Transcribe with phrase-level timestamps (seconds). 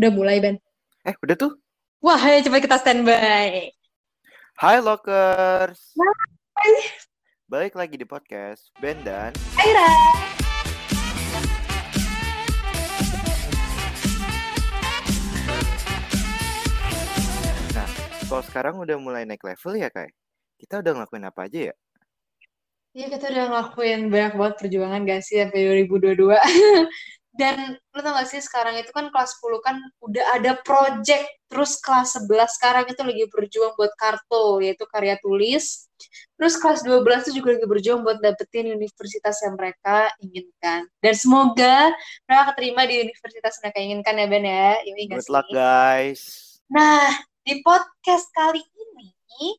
[0.00, 0.56] Udah mulai, Ben.
[1.04, 1.60] Eh, udah tuh.
[2.00, 3.68] Wah, ayo cepat kita standby.
[4.56, 5.92] Hai Lockers.
[6.56, 6.72] Hai.
[7.44, 9.92] Balik lagi di podcast Ben dan Aira.
[17.76, 17.88] Nah,
[18.24, 20.08] kalau sekarang udah mulai naik level ya, Kai.
[20.56, 21.74] Kita udah ngelakuin apa aja ya?
[22.96, 26.40] Iya, kita udah ngelakuin banyak banget perjuangan gak sih sampai 2022.
[27.30, 31.30] Dan lo tau gak sih sekarang itu kan kelas 10 kan udah ada project.
[31.46, 35.86] Terus kelas 11 sekarang itu lagi berjuang buat karto, yaitu karya tulis.
[36.34, 40.90] Terus kelas 12 itu juga lagi berjuang buat dapetin universitas yang mereka inginkan.
[40.98, 41.94] Dan semoga
[42.26, 44.70] mereka keterima di universitas yang mereka inginkan ya Ben ya.
[44.82, 46.22] Gak Good luck, guys.
[46.70, 47.14] Nah,
[47.46, 49.58] di podcast kali ini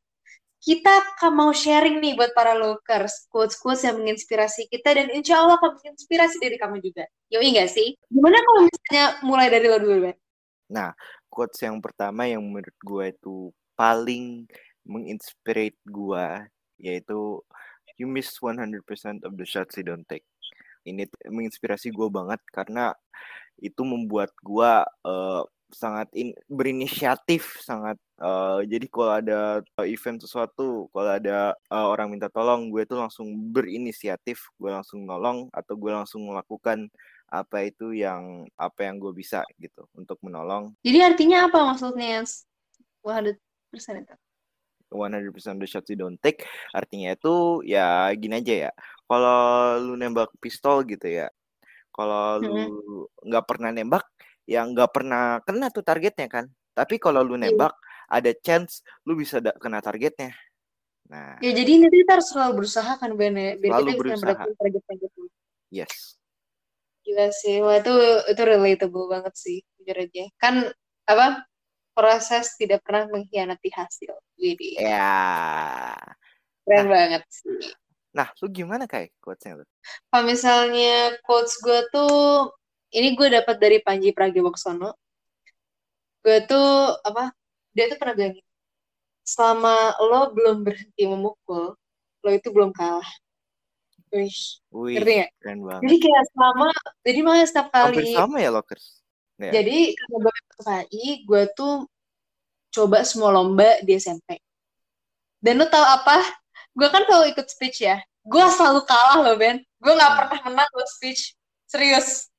[0.61, 0.93] kita
[1.33, 6.37] mau sharing nih buat para lockers quotes-quotes yang menginspirasi kita dan insya Allah akan menginspirasi
[6.37, 7.09] diri kamu juga.
[7.33, 7.97] Yoi nggak sih?
[8.13, 10.17] Gimana kalau misalnya mulai dari lo dulu, Ben?
[10.69, 10.93] Nah,
[11.33, 14.45] quotes yang pertama yang menurut gue itu paling
[14.85, 16.25] menginspirate gue
[16.77, 17.41] yaitu
[17.97, 18.61] you miss 100%
[19.25, 20.25] of the shots you don't take.
[20.85, 22.93] Ini menginspirasi gue banget karena
[23.57, 24.71] itu membuat gue
[25.09, 29.39] uh, sangat in, berinisiatif sangat uh, jadi kalau ada
[29.87, 35.47] event sesuatu kalau ada uh, orang minta tolong gue tuh langsung berinisiatif gue langsung nolong
[35.55, 36.91] atau gue langsung melakukan
[37.31, 40.75] apa itu yang apa yang gue bisa gitu untuk menolong.
[40.83, 43.39] Jadi artinya apa maksudnya 100%
[44.03, 44.15] itu?
[44.91, 46.43] 100% the shots you don't take
[46.75, 48.71] artinya itu ya gini aja ya.
[49.07, 51.31] Kalau lu nembak pistol gitu ya
[51.91, 52.55] kalau lu
[53.27, 54.07] nggak pernah nembak
[54.49, 56.45] yang nggak pernah kena tuh targetnya kan.
[56.71, 57.75] Tapi kalau lu nembak,
[58.11, 60.31] ada chance lu bisa da- kena targetnya.
[61.11, 63.97] Nah, Ya jadi nanti kita harus selalu berusaha kan Ben ya, biar Selalu kita bisa
[63.99, 64.15] berusaha.
[64.21, 65.11] mendapatkan target-target
[65.71, 65.95] yes.
[67.01, 67.93] Gila sih, wah itu
[68.29, 70.23] itu relatable banget sih, jujur aja.
[70.37, 70.55] Kan
[71.09, 71.43] apa?
[71.97, 74.13] Proses tidak pernah mengkhianati hasil.
[74.37, 75.97] Jadi Ya.
[76.63, 77.73] keren banget sih.
[78.13, 79.65] Nah, lu gimana kayak quotesnya lu?
[80.13, 82.51] Kalau misalnya quotes gue tuh,
[82.91, 84.91] ini gue dapat dari Panji Pragiwaksono.
[86.21, 87.31] Gue tuh apa?
[87.71, 88.35] Dia tuh pernah bilang
[89.21, 91.73] selama lo belum berhenti memukul,
[92.21, 93.07] lo itu belum kalah.
[94.11, 94.27] Wih,
[94.75, 95.81] Wih, ngerti keren banget.
[95.87, 96.67] Jadi kayak selama,
[96.99, 98.85] jadi makanya setiap Hampir kali, sama ya Lockers.
[99.41, 99.51] Ya.
[99.57, 100.85] jadi karena gue masuk
[101.25, 101.73] gue tuh
[102.71, 104.37] coba semua lomba di SMP.
[105.41, 106.21] Dan lo tau apa?
[106.75, 109.63] Gue kan kalau ikut speech ya, gue selalu kalah loh Ben.
[109.79, 110.19] Gue nggak Hmm.
[110.27, 111.33] pernah menang loh speech.
[111.67, 112.30] Serius.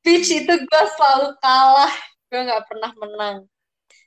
[0.00, 1.94] Speech itu gue selalu kalah.
[2.32, 3.36] Gue nggak pernah menang.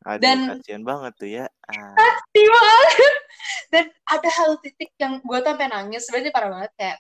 [0.08, 1.46] Aduh, dan- kasihan banget tuh ya.
[1.68, 3.14] Ah, Pasti banget.
[3.68, 6.08] Dan ada hal titik yang gue sampai nangis.
[6.08, 6.98] Sebenarnya parah banget kayak.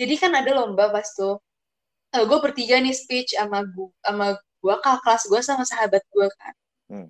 [0.00, 1.38] Jadi kan ada lomba pas tuh.
[2.12, 6.54] gue bertiga nih speech sama gue, sama gue kakak kelas gue sama sahabat gue kan.
[6.92, 7.08] Hmm.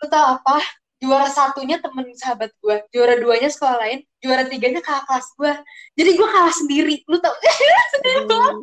[0.00, 0.56] Lu tau apa?
[0.96, 5.52] Juara satunya temen sahabat gue, juara duanya sekolah lain, juara tiganya kakak kelas gue.
[6.00, 6.96] Jadi gue kalah sendiri.
[7.04, 7.36] Lu tau?
[7.92, 8.54] Sedih banget.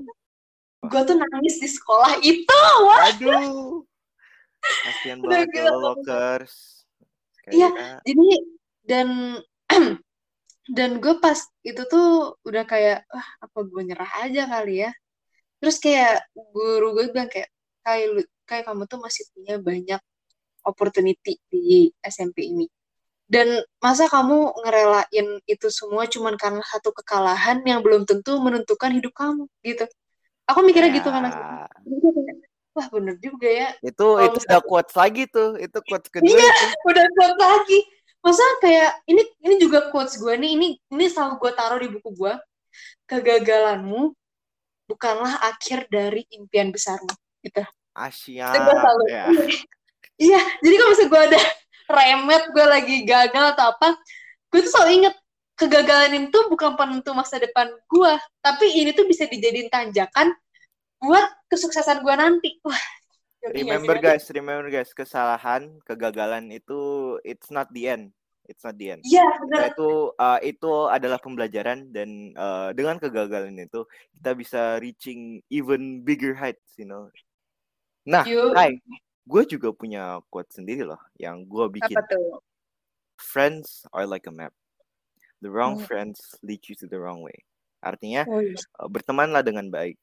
[0.94, 2.62] Gue tuh nangis di sekolah itu.
[2.86, 3.10] Wah.
[3.10, 3.82] Aduh.
[4.62, 5.74] Kasihan Udah banget banget.
[5.82, 6.56] Lockers.
[7.50, 7.70] Iya.
[8.06, 8.30] Jadi
[8.86, 9.08] dan
[10.78, 14.92] dan gue pas itu tuh udah kayak wah apa gue nyerah aja kali ya.
[15.58, 17.50] Terus kayak guru gue bilang kayak
[17.82, 20.02] kayak kayak kamu tuh masih punya banyak
[20.62, 22.70] opportunity di SMP ini.
[23.28, 29.16] Dan masa kamu ngerelain itu semua cuman karena satu kekalahan yang belum tentu menentukan hidup
[29.18, 29.90] kamu gitu.
[30.50, 31.30] Aku mikirnya gitu kan.
[31.30, 31.68] Ya.
[32.74, 33.70] Wah bener juga ya.
[33.80, 35.56] Itu Kalau itu udah quotes lagi tuh.
[35.56, 36.50] Itu quotes kedua Iya.
[36.50, 36.66] itu.
[36.90, 37.80] udah quote lagi
[38.24, 42.08] masa kayak ini ini juga quotes gue nih ini ini selalu gue taruh di buku
[42.16, 42.34] gue
[43.04, 44.16] kegagalanmu
[44.88, 47.12] bukanlah akhir dari impian besarmu
[47.44, 48.56] gitu Asia.
[48.56, 49.28] Selalu Ya.
[50.18, 51.40] iya jadi kalau misalnya gue ada
[52.00, 53.88] remet gue lagi gagal atau apa
[54.50, 55.16] gue tuh selalu inget
[55.64, 58.14] kegagalan itu bukan penentu masa depan gue
[58.44, 60.36] tapi ini tuh bisa dijadiin tanjakan
[61.00, 62.80] buat kesuksesan gue nanti wah
[63.44, 66.80] Remember guys, remember guys, kesalahan, kegagalan itu
[67.28, 68.16] it's not the end.
[68.48, 69.02] It's not the end.
[69.04, 73.84] iya bener itu uh, itu adalah pembelajaran dan uh, dengan kegagalan itu
[74.16, 77.12] kita bisa reaching even bigger heights, you know.
[78.08, 78.24] Nah.
[78.56, 78.80] Hai,
[79.28, 82.00] gue juga punya quote sendiri loh yang gue bikin.
[82.00, 82.40] apa tuh
[83.20, 84.56] Friends are like a map.
[85.44, 85.84] The wrong Hmm.
[85.84, 87.36] friends lead you to the wrong way.
[87.84, 88.56] Artinya oh, iya.
[88.80, 90.00] uh, bertemanlah dengan baik.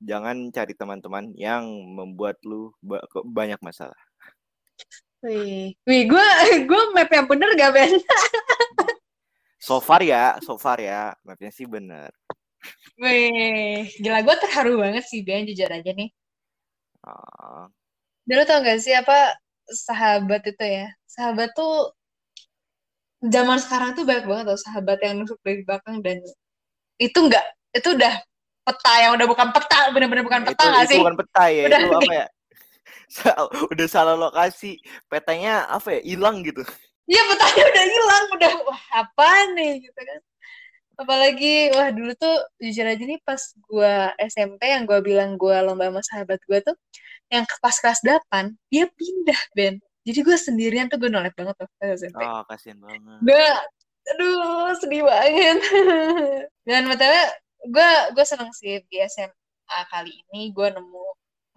[0.00, 2.72] Jangan cari teman-teman yang membuat lu
[3.28, 4.00] banyak masalah.
[5.20, 6.26] Wih, wih, gue
[6.70, 7.92] gue map yang bener gak Ben?
[9.60, 12.08] So far ya, so far ya, mapnya sih bener.
[12.96, 16.08] Wih, gila gue terharu banget sih Ben, jujur aja nih.
[17.04, 17.68] Ah,
[18.24, 19.36] Dulu tau gak sih apa
[19.68, 20.88] sahabat itu ya?
[21.04, 21.92] Sahabat tuh
[23.20, 26.18] zaman sekarang tuh banyak banget tuh sahabat yang nusuk dari belakang dan
[26.96, 27.44] itu enggak
[27.76, 28.14] itu udah
[28.64, 31.00] peta yang udah bukan peta bener-bener bukan peta itu, gak itu sih?
[31.04, 31.80] bukan peta ya Udah.
[31.80, 32.26] itu apa ya
[33.74, 34.78] udah salah lokasi
[35.10, 36.62] petanya apa ya hilang gitu
[37.10, 39.28] Iya petanya udah hilang udah wah apa
[39.58, 40.20] nih gitu kan.
[40.94, 45.90] Apalagi wah dulu tuh jujur aja nih pas gua SMP yang gua bilang gua lomba
[45.90, 46.78] sama sahabat gua tuh
[47.26, 49.82] yang ke- pas kelas 8 dia pindah Ben.
[50.00, 52.20] Jadi gue sendirian tuh gue nolak banget tuh pas SMP.
[52.24, 53.20] oh kasihan banget.
[53.20, 53.46] Gue
[54.16, 55.60] aduh sedih banget.
[56.68, 57.14] Dan btw
[57.68, 61.04] gue gue seneng sih di SMA kali ini gue nemu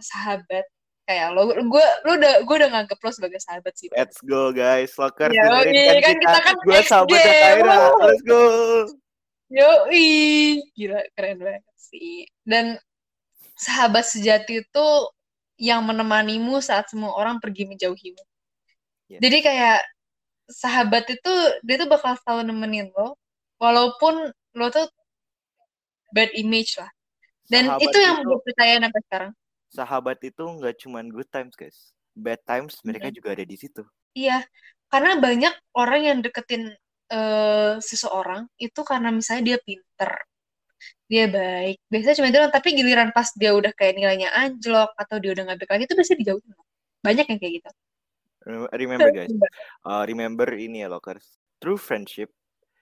[0.03, 0.67] sahabat
[1.07, 1.55] kayak lo.
[1.55, 4.91] Gue lo udah gue udah nganggep lo sebagai sahabat sih let's go guys.
[4.99, 8.43] Locker Ya, iya, kan kan kita, kita kan gue SD, sahabatnya Kaira let's go.
[9.53, 12.25] Yoi, gila keren banget sih.
[12.43, 12.75] Dan
[13.53, 14.87] sahabat sejati itu
[15.61, 18.23] yang menemanimu saat semua orang pergi menjauhimu.
[19.13, 19.21] Yes.
[19.21, 19.79] Jadi kayak
[20.49, 23.13] sahabat itu dia tuh bakal selalu nemenin lo,
[23.61, 24.89] walaupun lo tuh
[26.09, 26.89] bad image lah.
[27.45, 29.31] Dan Sahabat itu yang gue percaya sampai sekarang.
[29.67, 33.17] sahabat itu nggak cuman good times guys bad times mereka Mm-mm.
[33.17, 33.81] juga ada di situ
[34.13, 34.45] Iya,
[34.87, 36.69] karena banyak orang yang deketin
[37.09, 40.11] eh, seseorang itu karena misalnya dia pinter,
[41.09, 41.81] dia baik.
[41.89, 45.43] Biasanya cuma itu doang, tapi giliran pas dia udah kayak nilainya anjlok atau dia udah
[45.49, 46.53] ngabek lagi itu biasanya dijauhin.
[47.01, 47.69] Banyak yang kayak gitu.
[48.75, 49.31] Remember guys.
[49.85, 51.39] Uh, remember ini ya lockers.
[51.63, 52.31] True friendship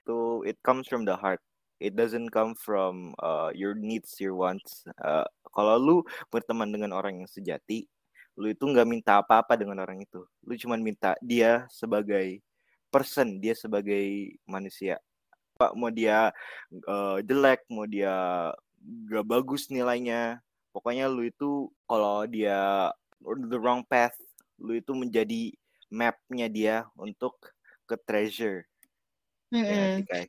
[0.10, 1.42] to it comes from the heart.
[1.82, 4.86] It doesn't come from uh, your needs your wants.
[5.02, 5.98] Uh, kalau lu
[6.30, 7.90] berteman dengan orang yang sejati
[8.40, 10.24] lu itu nggak minta apa-apa dengan orang itu.
[10.48, 12.40] Lu cuma minta dia sebagai
[12.92, 15.00] person dia sebagai manusia.
[15.60, 16.32] Pak mau dia
[16.88, 18.50] uh, jelek mau dia
[19.10, 20.40] gak bagus nilainya.
[20.72, 22.90] Pokoknya lu itu kalau dia
[23.22, 24.16] the wrong path
[24.62, 25.52] lu itu menjadi
[25.90, 27.36] mapnya dia untuk
[27.84, 28.64] ke treasure
[29.52, 30.00] ya Mm-mm.
[30.00, 30.26] sih, Kai?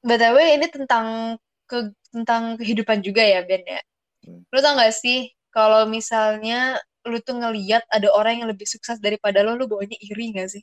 [0.00, 1.36] BTW ini tentang
[1.68, 3.80] ke tentang kehidupan juga ya Ben ya.
[4.24, 4.40] Hmm.
[4.48, 9.42] Lu tau gak sih kalau misalnya lu tuh ngeliat ada orang yang lebih sukses daripada
[9.42, 10.62] lo, lu bawanya iri gak sih?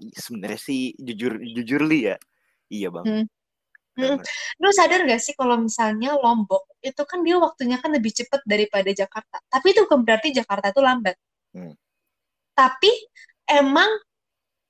[0.00, 2.16] sebenarnya sih jujur jujur li ya
[2.72, 3.24] iya bang Hmm.
[4.16, 4.24] Karena-
[4.62, 8.88] Lu sadar gak sih kalau misalnya Lombok itu kan dia waktunya kan lebih cepat daripada
[8.96, 9.36] Jakarta.
[9.50, 11.18] Tapi itu bukan berarti Jakarta itu lambat.
[11.54, 11.74] Hmm.
[12.54, 12.90] Tapi
[13.48, 13.88] emang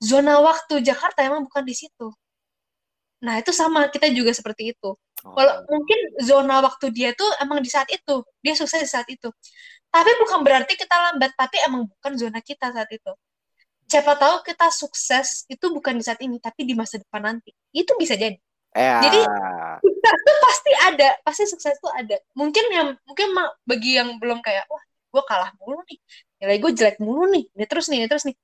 [0.00, 2.08] zona waktu Jakarta emang bukan di situ.
[3.20, 4.96] Nah, itu sama, kita juga seperti itu.
[4.96, 9.04] Oh, Kalau mungkin zona waktu dia tuh emang di saat itu, dia sukses di saat
[9.12, 9.28] itu.
[9.92, 13.12] Tapi bukan berarti kita lambat, tapi emang bukan zona kita saat itu.
[13.90, 17.52] Siapa tahu kita sukses itu bukan di saat ini, tapi di masa depan nanti.
[17.74, 18.38] Itu bisa jadi.
[18.70, 22.16] eh Jadi- ah, Sukses tuh pasti ada, pasti sukses tuh ada.
[22.38, 23.34] Mungkin yang mungkin
[23.66, 24.80] bagi yang belum kayak, wah,
[25.10, 25.98] gue kalah mulu nih,
[26.40, 28.36] nilai gue jelek mulu nih, ini terus nih, ini terus nih.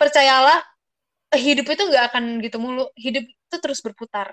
[0.00, 0.64] Percayalah,
[1.36, 2.88] hidup itu nggak akan gitu mulu.
[2.96, 4.32] Hidup itu terus berputar.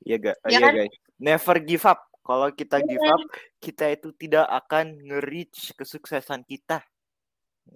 [0.00, 0.74] iya ga Ya iya kan?
[0.80, 3.20] guys never give up kalau kita give up
[3.60, 6.80] kita itu tidak akan nge-reach kesuksesan kita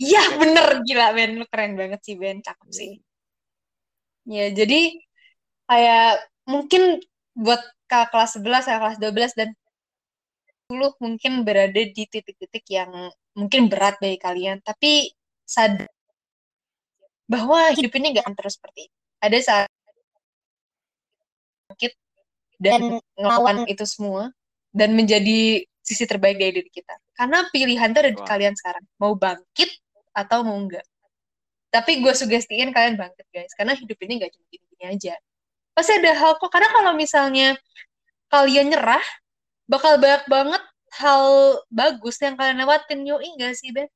[0.01, 2.75] Iya bener gila Ben, lu keren banget sih Ben, cakep Iya.
[2.75, 2.93] sih.
[4.25, 4.81] Ya jadi
[5.69, 6.09] kayak
[6.49, 6.99] mungkin
[7.37, 9.49] buat kakak kelas 11, kakak kelas 12 dan
[10.67, 12.91] 10 mungkin berada di titik-titik yang
[13.35, 15.11] mungkin berat bagi kalian, tapi
[15.45, 15.91] sadar
[17.25, 18.97] bahwa hidup ini gak akan terus seperti itu.
[19.21, 19.71] Ada saat
[21.69, 21.93] bangkit
[22.61, 24.31] dan ngelawan itu semua
[24.71, 26.95] dan menjadi sisi terbaik dari diri kita.
[27.15, 28.85] Karena pilihan itu ada di kalian sekarang.
[29.01, 29.71] Mau bangkit
[30.13, 30.85] atau mau enggak.
[31.73, 33.53] Tapi gue sugestiin kalian bangkit guys.
[33.57, 35.15] Karena hidup ini gak cuma gini-gini aja.
[35.75, 36.51] Pasti ada hal kok.
[36.53, 37.59] Karena kalau misalnya
[38.31, 39.05] kalian nyerah,
[39.67, 40.63] bakal banyak banget
[41.01, 43.07] hal bagus yang kalian lewatin.
[43.07, 43.91] Yoi gak sih, Ben?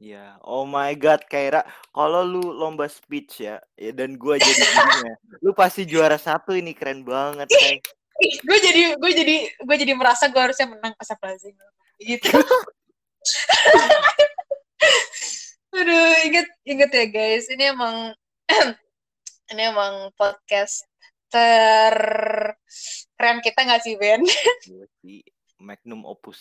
[0.00, 1.60] Iya, oh my god, Kaira,
[1.92, 5.14] kalau lu lomba speech ya, ya dan gua jadi jurinya,
[5.44, 7.44] lu pasti juara satu ini keren banget,
[8.20, 11.52] gue jadi gue jadi gue jadi merasa gue harusnya menang asap lazim
[12.00, 12.32] gitu.
[15.76, 18.16] Aduh, inget inget ya guys, ini emang
[19.52, 20.88] ini emang podcast
[21.28, 21.92] ter
[23.20, 24.24] keren kita nggak sih Ben?
[25.60, 26.40] Magnum opus.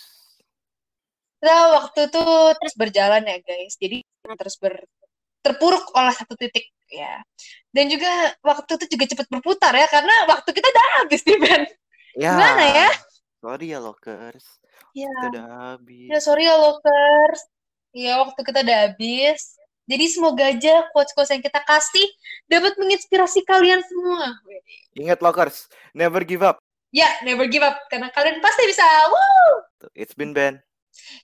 [1.43, 2.23] Nah, waktu itu
[2.55, 4.79] terus berjalan ya guys, jadi terus ber
[5.39, 7.23] terpuruk oleh satu titik ya.
[7.71, 11.63] Dan juga waktu itu juga cepat berputar ya, karena waktu kita udah habis nih Ben.
[12.15, 12.35] Ya.
[12.35, 12.89] Gimana ya?
[13.39, 14.45] Sorry ya lockers.
[14.91, 15.07] Ya.
[15.07, 16.09] Kita udah habis.
[16.11, 17.41] Ya sorry ya lokers.
[17.95, 19.55] Ya waktu kita udah habis.
[19.89, 22.05] Jadi semoga aja quotes-quotes yang kita kasih
[22.45, 24.38] dapat menginspirasi kalian semua.
[24.93, 25.65] Ingat lockers,
[25.97, 26.61] never give up.
[26.89, 28.86] Ya, never give up karena kalian pasti bisa.
[29.13, 29.50] Woo!
[29.93, 30.58] It's been Ben.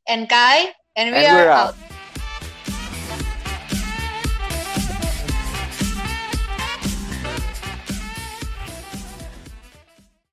[0.06, 1.74] And Kai, and we And are out.
[1.74, 1.95] out.